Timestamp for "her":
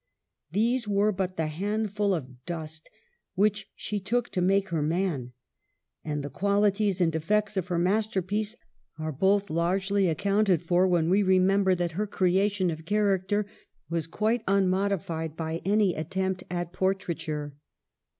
4.69-4.81, 7.67-7.77, 11.91-12.07